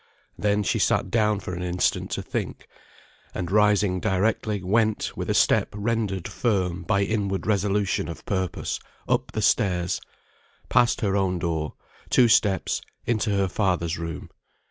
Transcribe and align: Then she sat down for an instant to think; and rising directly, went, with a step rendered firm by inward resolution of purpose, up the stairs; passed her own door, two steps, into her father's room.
Then 0.35 0.63
she 0.63 0.79
sat 0.79 1.11
down 1.11 1.41
for 1.41 1.53
an 1.53 1.61
instant 1.61 2.09
to 2.13 2.23
think; 2.23 2.67
and 3.35 3.51
rising 3.51 3.99
directly, 3.99 4.63
went, 4.63 5.15
with 5.15 5.29
a 5.29 5.35
step 5.35 5.69
rendered 5.75 6.27
firm 6.27 6.81
by 6.81 7.03
inward 7.03 7.45
resolution 7.45 8.07
of 8.07 8.25
purpose, 8.25 8.79
up 9.07 9.33
the 9.33 9.43
stairs; 9.43 10.01
passed 10.69 11.01
her 11.01 11.15
own 11.15 11.37
door, 11.37 11.75
two 12.09 12.27
steps, 12.27 12.81
into 13.05 13.29
her 13.29 13.47
father's 13.47 13.99
room. 13.99 14.31